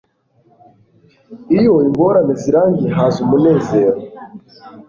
Iyo 1.57 1.73
ingorane 1.85 2.33
zirangiye 2.41 2.91
haza 2.97 3.17
umunezero. 3.25 3.99